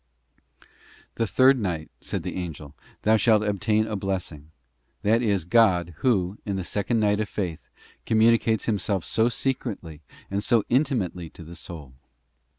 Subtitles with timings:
[1.13, 4.49] 'The third night,' said the angel, 'thou shalt obtain a blessing'—
[5.03, 7.69] that is, God, Who, in the second night of faith,
[8.07, 10.01] communicates Himself so secretly
[10.31, 11.93] and so intimately to the soul.